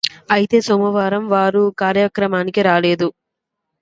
[0.35, 3.09] అయితే సోమవారం వారు కార్యలయానికి రాలేదు